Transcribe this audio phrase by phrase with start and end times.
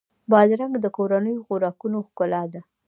[0.31, 2.61] بادرنګ د کورنیو خوراکونو ښکلا ده.